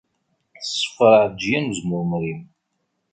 Tṣeffer 0.61 1.09
Ɛelǧiya 1.21 1.59
n 1.59 1.69
Uzemmur 1.71 2.01
Umeryem. 2.03 2.43